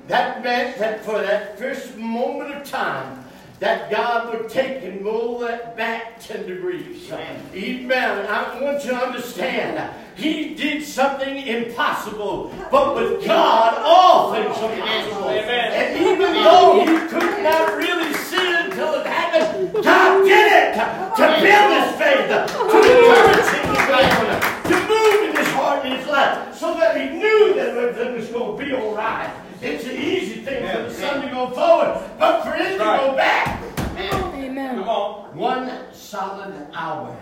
[0.09, 3.26] That meant that for that first moment of time,
[3.59, 7.11] that God would take and roll that back 10 degrees.
[7.11, 8.27] Amen.
[8.27, 14.77] I want you to understand, He did something impossible, but with God, all things are
[14.77, 15.31] possible.
[15.31, 15.73] Amen.
[15.73, 20.75] And even though he could not really see it until it happened, God did it
[21.17, 22.43] to build his faith, to
[22.77, 27.55] encourage him to to move in his heart and his life, so that he knew
[27.55, 29.46] that everything was going to be all right.
[29.63, 33.17] It's an easy thing for the sun to go forward, but for him to go
[33.17, 33.63] back,
[33.97, 34.77] Amen.
[34.79, 35.37] Come on.
[35.37, 37.17] one solid hour,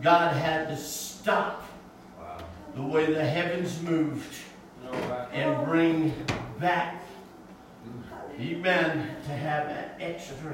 [0.00, 1.62] God had to stop
[2.18, 2.38] Wow.
[2.74, 4.34] the way the heavens moved
[4.84, 6.14] No, I- and bring
[6.58, 7.02] back,
[8.40, 10.52] amen, to have an extra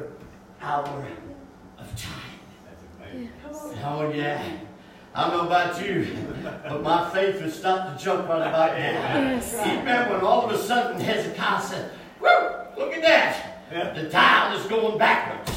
[0.60, 1.06] hour
[1.78, 3.30] of time.
[3.44, 3.78] Come on.
[3.84, 4.42] Oh, yeah.
[5.16, 6.08] I don't know about you,
[6.42, 9.16] but my faith would start to jump right about now.
[9.16, 10.10] Amen.
[10.10, 12.26] When all of a sudden Hezekiah said, Woo,
[12.76, 13.94] look at that.
[13.94, 15.56] The dial is going backwards.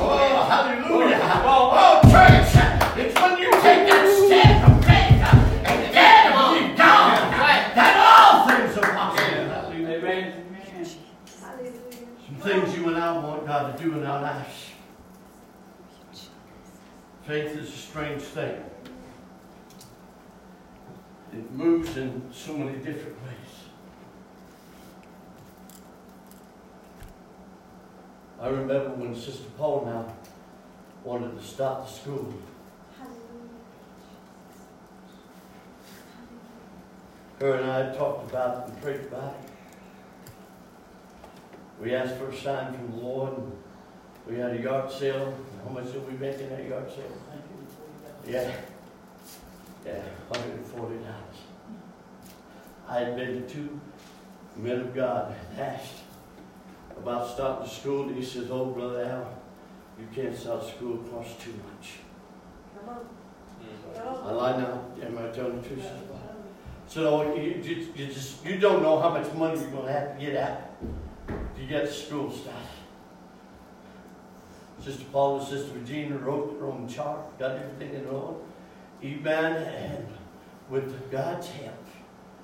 [0.00, 1.20] Oh, hallelujah.
[1.44, 2.56] Oh, oh church,
[2.96, 7.32] it's when you take that step of faith uh, and dare to believe God
[7.76, 9.48] that all things are possible.
[9.50, 9.98] Hallelujah.
[9.98, 10.44] Amen.
[11.42, 11.72] Hallelujah.
[12.26, 14.65] Some things you and I want God to do in our lives.
[17.26, 18.62] Faith is a strange thing.
[21.32, 23.52] It moves in so many different ways.
[28.40, 30.04] I remember when Sister Paul I
[31.04, 32.32] wanted to start the school.
[37.40, 40.30] Her and I talked about it and prayed about it.
[41.82, 43.32] We asked for a sign from the Lord.
[43.32, 43.52] And
[44.28, 45.36] we had a yard sale.
[45.66, 47.04] How much did we make in that yard sale?
[48.26, 48.52] Yeah.
[49.84, 51.00] Yeah, $140.
[52.88, 53.80] I had been to two
[54.56, 56.02] men of God and asked
[56.96, 58.08] about starting school.
[58.08, 59.38] And he says, Oh, Brother Al,
[59.98, 61.04] you can't start school.
[61.04, 61.94] It costs too much.
[62.78, 63.00] Come on.
[63.00, 64.28] Mm-hmm.
[64.28, 64.84] I lie now.
[65.02, 65.84] Am I telling the truth?
[66.86, 69.92] So oh, you, you, you just you don't know how much money you're going to
[69.92, 70.60] have to get out
[71.56, 72.68] to get the school started.
[74.80, 78.36] Sister Paula, Sister Regina wrote their own chart, got everything in order.
[79.02, 79.62] Amen.
[79.62, 80.06] And
[80.70, 81.74] with God's help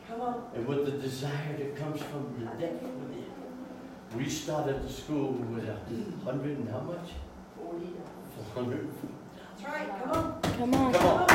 [0.09, 0.45] Come on.
[0.55, 3.25] and with the desire that comes from the depth within,
[4.17, 5.77] we started the school with a
[6.25, 7.11] hundred and how much?
[7.57, 7.87] Forty.
[8.53, 8.89] Four hundred.
[9.51, 9.89] That's right.
[10.03, 10.43] Come on.
[10.43, 10.93] Come on.
[10.93, 11.27] Come on.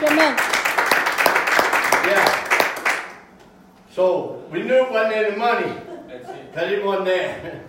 [0.00, 0.36] Come on.
[2.06, 2.46] Yeah.
[3.92, 5.72] So we knew it wasn't any money.
[6.08, 6.52] That's it.
[6.52, 7.64] Because it wasn't there.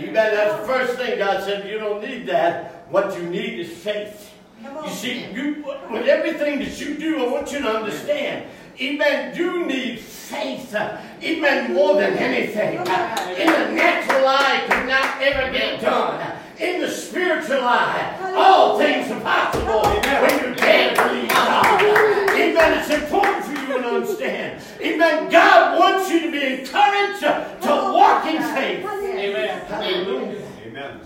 [0.00, 0.12] Amen.
[0.12, 1.68] That's the first thing God said.
[1.68, 2.86] You don't need that.
[2.90, 4.32] What you need is faith.
[4.62, 8.46] You see, you, with everything that you do, I want you to understand.
[8.80, 9.36] Amen.
[9.36, 10.74] You need faith.
[10.74, 11.74] Amen.
[11.74, 12.78] More than anything.
[12.78, 16.36] In the natural eye, could not ever get done.
[16.58, 21.82] In the spiritual eye, all things are possible when you dare believe God.
[21.82, 22.78] Amen.
[22.78, 24.62] It's important for you to understand.
[24.80, 25.30] Amen.
[25.30, 28.99] God wants you to be encouraged to walk in faith.
[29.30, 29.66] Amen.
[29.66, 30.46] Hallelujah.
[30.66, 31.00] Amen.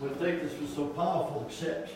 [0.00, 1.92] Wouldn't think this was so powerful, except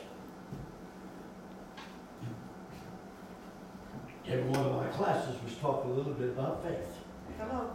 [4.28, 6.98] every one of my classes was talking a little bit about faith.
[7.38, 7.74] Come on.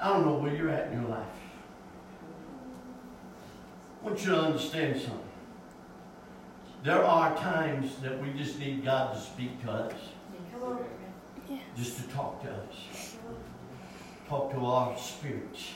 [0.00, 1.26] I don't know where you're at in your life.
[4.02, 5.20] I want you to understand something.
[6.82, 9.94] There are times that we just need God to speak to us,
[10.52, 10.84] Come on.
[11.76, 12.76] just to talk to us,
[14.28, 15.70] talk to our spirits.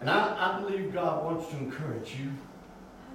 [0.00, 2.30] And I, I believe God wants to encourage you.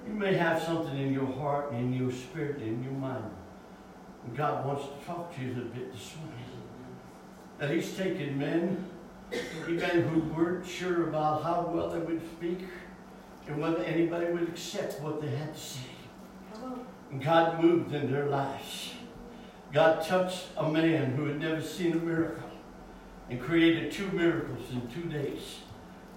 [0.06, 3.30] You may have something in your heart, in your spirit, in your mind.
[4.26, 6.44] And God wants to talk to you a bit this morning.
[7.58, 8.86] That He's taken men,
[9.68, 12.66] even who weren't sure about how well they would speak
[13.46, 15.80] and whether anybody would accept what they had to say.
[17.10, 18.94] And God moved in their lives.
[19.72, 22.50] God touched a man who had never seen a miracle
[23.28, 25.60] and created two miracles in two days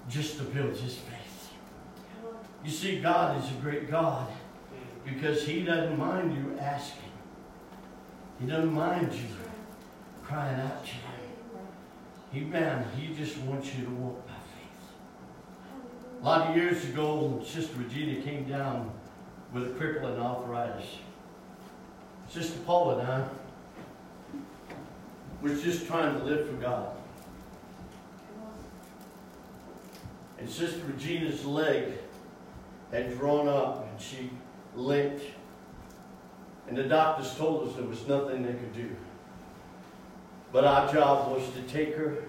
[0.10, 1.52] just to build his faith.
[2.64, 4.28] You see, God is a great God
[5.06, 7.12] because He doesn't mind you asking.
[8.40, 9.28] He doesn't mind you
[10.24, 11.14] crying out to Him.
[12.36, 12.86] Amen.
[12.98, 16.22] He just wants you to walk by faith.
[16.22, 18.92] A lot of years ago, Sister Regina came down
[19.54, 20.86] with a crippling arthritis.
[22.30, 23.28] Sister Paula and I
[25.44, 26.96] was just trying to live for God.
[30.40, 31.92] And Sister Regina's leg
[32.92, 34.30] had drawn up and she
[34.74, 35.24] limped.
[36.68, 38.90] And the doctors told us there was nothing they could do.
[40.54, 42.24] But our job was to take her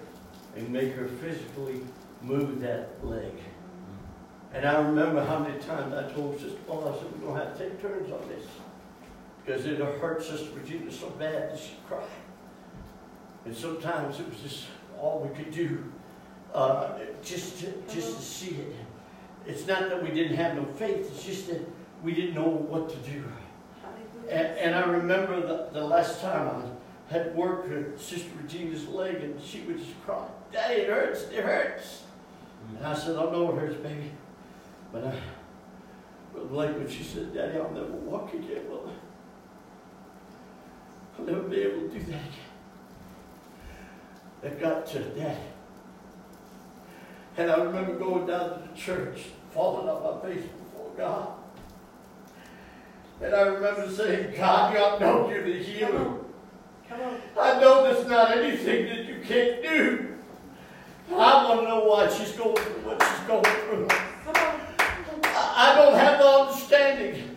[0.56, 1.82] and make her physically
[2.20, 3.32] move that leg.
[4.52, 7.44] And I remember how many times I told Sister Paula, I said, we're going to
[7.44, 8.44] have to take turns on this.
[9.44, 12.02] Because it hurt Sister Regina so bad that she cried.
[13.44, 14.64] And sometimes it was just
[14.98, 15.84] all we could do
[16.54, 18.76] uh, just to, just to see it.
[19.46, 21.10] It's not that we didn't have no faith.
[21.12, 21.60] It's just that
[22.02, 23.24] we didn't know what to do.
[24.30, 29.16] And, and I remember the, the last time I had worked with Sister Regina's leg,
[29.16, 31.24] and she would just cry, "Daddy, it hurts.
[31.24, 32.04] It hurts."
[32.76, 34.12] And I said, "I know it hurts, baby."
[34.90, 35.20] But I,
[36.32, 38.90] but like when she said, "Daddy, I'll never walk again," well,
[41.18, 42.53] I'll never be able to do that again.
[44.44, 45.40] That got to Daddy.
[47.38, 49.22] And I remember going down to the church,
[49.54, 51.28] falling on my face before God.
[53.22, 56.18] And I remember saying, God, I know you're the healer.
[56.86, 57.20] Come on.
[57.40, 60.14] I know there's not anything that you can't do.
[61.10, 63.86] I want to know why she's going through what she's going through.
[63.86, 64.60] Come on.
[65.24, 67.33] I I don't have the understanding.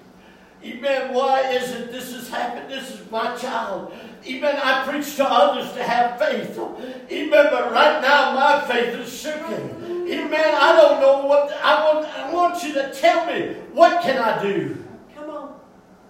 [0.64, 1.14] Amen.
[1.14, 2.70] Why is it this has happened?
[2.70, 3.94] This is my child.
[4.26, 4.60] Amen.
[4.62, 6.58] I preach to others to have faith.
[6.58, 7.48] Amen.
[7.52, 10.08] But right now my faith is shaken.
[10.10, 10.56] Amen.
[10.56, 12.08] I don't know what I want.
[12.08, 14.84] I want you to tell me what can I do.
[15.16, 15.60] Come on.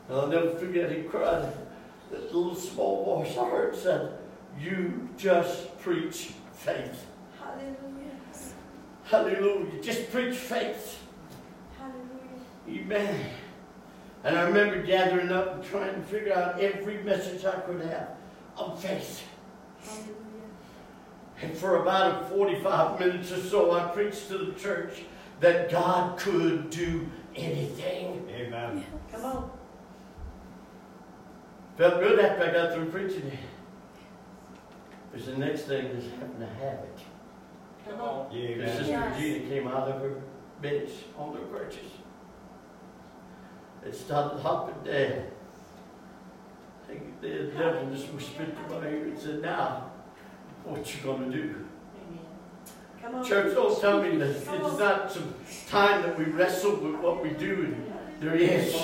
[0.09, 0.91] I'll never forget.
[0.91, 1.51] He cried.
[2.09, 4.13] This little small voice I heard said,
[4.59, 7.05] "You just preach faith."
[7.37, 7.75] Hallelujah.
[9.03, 9.81] Hallelujah.
[9.81, 11.03] Just preach faith.
[11.77, 12.83] Hallelujah.
[12.83, 13.29] Amen.
[14.23, 18.09] And I remember gathering up and trying to figure out every message I could have
[18.57, 19.23] of faith.
[19.83, 20.13] Hallelujah.
[21.41, 25.03] And for about 45 minutes or so, I preached to the church
[25.39, 28.27] that God could do anything.
[28.29, 28.83] Amen.
[29.11, 29.51] Come on.
[31.77, 33.39] Felt good after I got through preaching it.
[35.11, 36.97] Because the next thing is having to have it.
[37.87, 38.31] Come on.
[38.31, 38.77] And Amen.
[38.77, 40.21] Sister Regina came out of her
[40.61, 41.91] bench on her crutches.
[43.87, 45.23] It started hopping down.
[47.21, 49.91] The devil just whispered to my ear and said, Now,
[50.65, 51.65] what you gonna do?
[53.01, 53.23] Come.
[53.23, 55.33] Church, don't tell me that it's not some
[55.69, 57.77] time that we wrestle with what we do.
[58.19, 58.75] There is.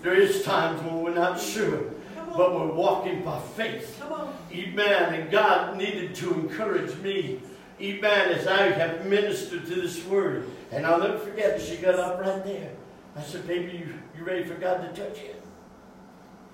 [0.00, 3.98] There is times when we're not sure, but we're walking by faith.
[4.00, 4.32] Come.
[4.50, 5.14] Amen.
[5.14, 7.40] And God needed to encourage me.
[7.80, 8.30] Amen.
[8.30, 10.48] As I have ministered to this word.
[10.70, 12.70] And I'll never forget, she got up right there.
[13.14, 15.34] I said, baby, you, you ready for God to touch you?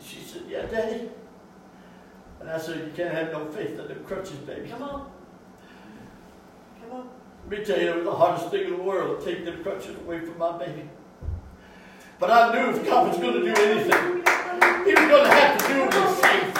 [0.00, 1.10] She said, yeah, Daddy.
[2.40, 4.68] And I said, you can't have no faith in the crutches, baby.
[4.68, 5.10] Come on.
[6.80, 7.08] Come on.
[7.50, 9.62] Let me tell you, it was the hardest thing in the world to take them
[9.62, 10.88] crutches away from my baby.
[12.18, 14.22] But I knew if God was going to do anything,
[14.84, 16.56] He was going to have to do it with faith.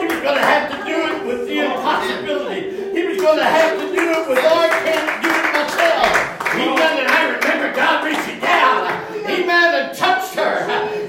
[0.00, 2.92] He was going to have to do it with the impossibility.
[2.92, 6.54] He was going to have to do it with I can't do it myself.
[6.54, 6.98] Amen.
[7.00, 8.86] And I remember God reaching down,
[9.26, 10.58] amen, and touched her.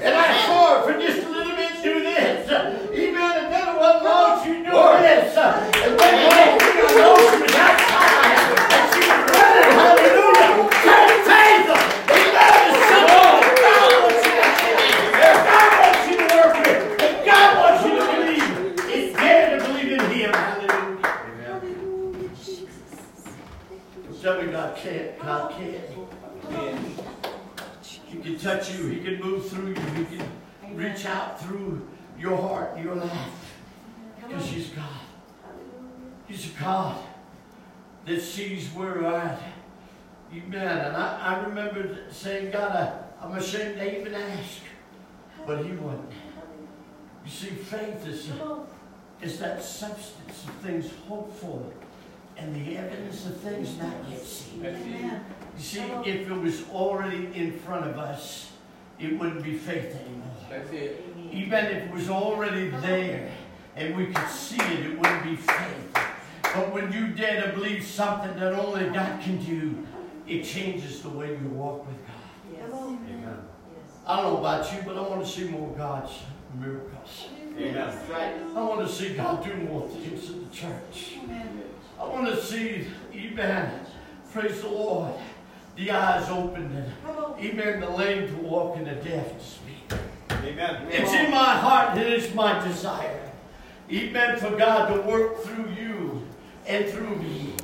[0.02, 2.50] And I saw her for just a little bit do this.
[2.50, 3.44] Amen.
[3.44, 4.70] And then it wasn't long she knew
[5.02, 5.36] this.
[5.36, 6.54] And then when I
[6.96, 8.36] know she was outside,
[8.68, 10.68] and she was running, hallelujah.
[10.84, 11.66] Turn faith.
[12.12, 12.68] Amen.
[12.68, 14.46] It's something that God wants you to
[15.16, 15.40] have.
[15.48, 16.80] God wants you to work with.
[17.00, 18.48] And God wants you to believe.
[18.90, 20.32] It's dare to believe in Him.
[20.34, 21.06] Hallelujah.
[21.46, 24.20] Hallelujah, Jesus.
[24.20, 25.18] Tell me God can't.
[25.20, 25.86] God can't.
[27.82, 28.88] He can touch you.
[28.88, 29.74] He can move through you.
[29.74, 30.28] He can
[31.08, 31.86] out through
[32.18, 33.54] your heart and your life.
[34.16, 34.48] Because on.
[34.48, 35.00] He's God.
[36.26, 37.04] He's a God
[38.06, 39.40] that sees where we're at.
[40.32, 40.78] Amen.
[40.78, 44.60] And I, I remember saying, God, I, I'm ashamed to even ask.
[45.46, 46.12] But He wouldn't.
[47.24, 48.66] You see, faith is, on.
[49.22, 51.62] is that substance of things hoped for
[52.36, 54.62] and the evidence of things not yet seen.
[54.62, 58.52] You see, if it was already in front of us,
[58.98, 60.28] it wouldn't be faith anymore.
[60.50, 61.04] That's it.
[61.32, 63.30] Even if it was already there
[63.76, 65.98] and we could see it, it wouldn't be faith.
[66.42, 69.86] But when you dare to believe something that only God can do,
[70.26, 72.70] it changes the way you walk with God.
[72.70, 73.48] Come on.
[74.06, 76.12] I don't know about you, but I want to see more God's
[76.58, 77.28] miracles.
[77.58, 77.76] Amen.
[78.56, 81.18] I want to see God do more things in the church.
[82.00, 83.80] I want to see, amen,
[84.32, 85.12] praise the Lord,
[85.76, 86.92] the eyes opened and,
[87.38, 87.58] Come on.
[87.60, 89.98] amen, the lame to walk and the deaf to speak.
[90.30, 90.86] Amen.
[90.90, 93.20] It's in my heart and it's my desire.
[93.90, 94.38] Amen.
[94.38, 96.22] For God to work through you
[96.66, 97.54] and through me.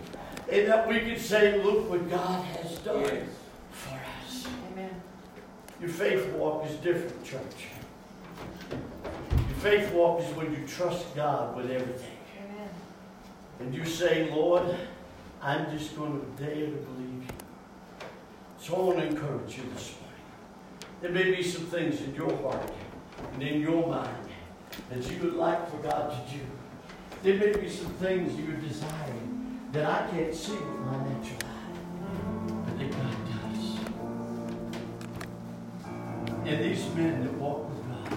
[0.50, 3.22] And that we can say, look what God has done Yes.
[3.72, 4.46] for us.
[4.72, 4.90] Amen.
[5.80, 7.66] Your faith walk is different, church.
[8.70, 12.10] Your faith walk is when you trust God with everything.
[12.38, 12.68] Amen.
[13.60, 14.76] And you say, Lord,
[15.42, 17.43] I'm just going to dare to believe you.
[18.64, 20.22] So I want to encourage you this morning.
[21.02, 22.72] There may be some things in your heart
[23.34, 24.26] and in your mind
[24.88, 26.40] that you would like for God to do.
[27.22, 31.74] There may be some things you're desiring that I can't see with my natural eye,
[32.64, 33.64] but that God does.
[36.46, 38.16] And these men that walk with God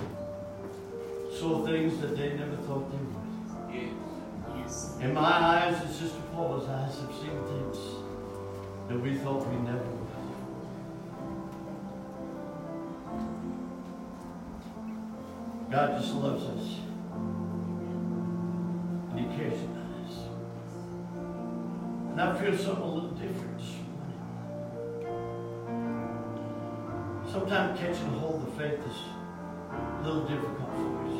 [1.38, 2.98] saw things that they never thought they
[3.76, 3.91] would.
[4.56, 4.95] Yes.
[5.02, 7.78] In my eyes and Sister Paula's eyes have seen things
[8.88, 9.97] that we thought we never
[15.70, 16.80] God just loves us.
[19.11, 20.13] And He cares about us.
[22.11, 24.20] And I feel something a little different this morning.
[27.30, 28.97] Sometimes catching hold of faith is
[29.70, 31.15] a little difficult for us.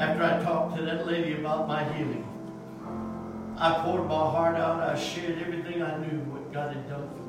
[0.00, 2.24] After I talked to that lady about my healing,
[3.58, 4.80] I poured my heart out.
[4.80, 7.25] I shared everything I knew what God had done for me.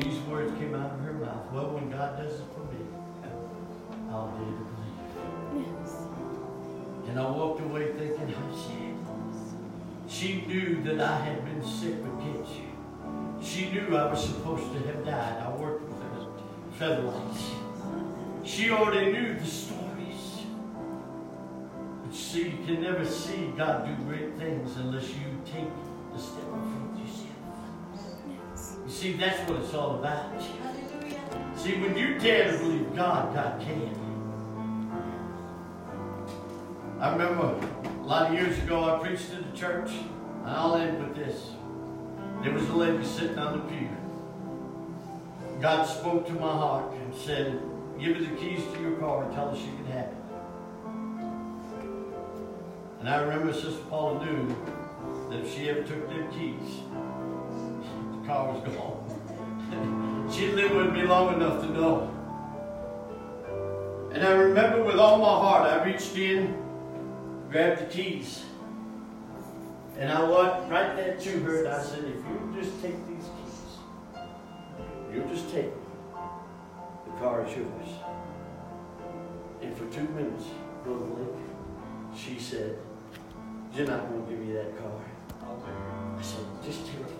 [0.00, 1.52] These words came out of her mouth.
[1.52, 2.80] Well, when God does it for me,
[4.10, 4.64] I'll dare to
[5.52, 5.76] believe.
[5.80, 5.96] Yes.
[7.08, 8.80] And I walked away thinking, oh, how sad.
[10.08, 12.70] She knew that I had been sick with cancer.
[13.42, 15.42] She knew I was supposed to have died.
[15.42, 16.26] I worked with her
[16.78, 17.54] featherlights.
[18.44, 20.44] She already knew the stories.
[22.04, 25.70] But see, you can never see God do great things unless you take
[26.12, 27.29] the step of faith yourself.
[28.90, 30.32] You see, that's what it's all about.
[30.32, 31.56] Hallelujah.
[31.56, 33.94] See, when you dare to believe God, God can.
[36.98, 41.06] I remember a lot of years ago I preached in the church, and I'll end
[41.06, 41.50] with this.
[42.42, 43.88] There was a lady sitting on the pew.
[45.60, 47.62] God spoke to my heart and said,
[47.96, 50.16] Give her the keys to your car and tell her she can have it.
[52.98, 54.48] And I remember Sister Paula knew
[55.30, 56.80] that if she ever took them keys,
[58.30, 60.30] car was gone.
[60.32, 62.16] She'd lived with me long enough to know.
[64.12, 66.54] And I remember with all my heart, I reached in,
[67.50, 68.44] grabbed the keys,
[69.98, 73.28] and I went right there to her, and I said, if you just take these
[73.36, 74.22] keys,
[75.12, 75.86] you just take them.
[77.06, 77.90] The car is yours.
[79.62, 80.44] And for two minutes,
[80.84, 81.36] Brother Blake,
[82.16, 82.78] she said,
[83.74, 85.00] you're not going to give me that car.
[86.18, 87.06] I said, just take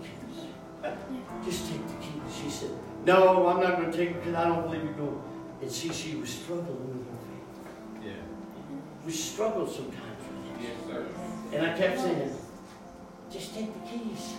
[1.43, 2.35] Just take the keys.
[2.41, 2.71] She said,
[3.05, 5.21] no, I'm not going to take it because I don't believe you're going.
[5.61, 8.05] And see, she was struggling with her faith.
[8.05, 9.05] Yeah.
[9.05, 11.05] We struggle sometimes with Yes, sir.
[11.53, 12.35] And I kept saying,
[13.31, 14.33] just take the keys.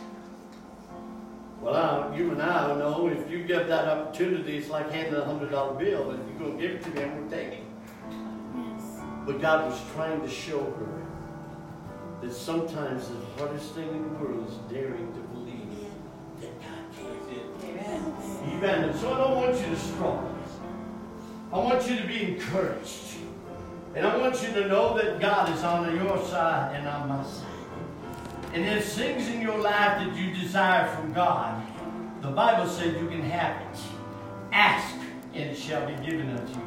[1.60, 5.24] Well, I, you and I know if you give that opportunity, it's like handing a
[5.24, 6.04] hundred dollar bill.
[6.04, 7.64] But if you're going to give it to me, I'm going to take it.
[9.26, 11.02] But God was trying to show her
[12.20, 15.20] that sometimes the hardest thing in the world is daring to
[18.62, 18.96] Amen.
[18.96, 20.38] So I don't want you to struggle.
[21.52, 23.16] I want you to be encouraged.
[23.96, 27.24] And I want you to know that God is on your side and on my
[27.24, 27.44] side.
[28.54, 31.60] And there's things in your life that you desire from God.
[32.20, 33.80] The Bible says you can have it.
[34.52, 34.94] Ask,
[35.34, 36.66] and it shall be given unto you.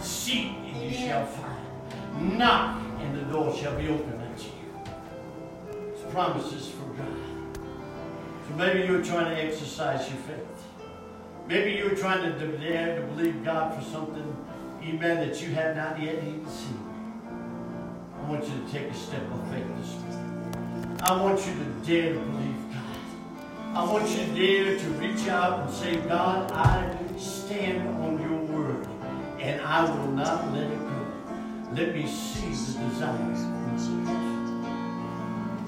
[0.00, 2.36] Seek, and you shall find.
[2.38, 5.92] Knock, and the door shall be opened unto you.
[5.92, 7.60] It's promises from God.
[8.48, 10.55] So maybe you're trying to exercise your faith.
[11.48, 14.36] Maybe you're trying to dare to believe God for something,
[14.82, 16.82] amen, that you have not yet even seen.
[18.18, 20.98] I want you to take a step of faith this morning.
[21.02, 23.76] I want you to dare to believe God.
[23.76, 28.40] I want you to dare to reach out and say, God, I stand on your
[28.58, 28.84] word,
[29.38, 31.06] and I will not let it go.
[31.74, 34.25] Let me see the desires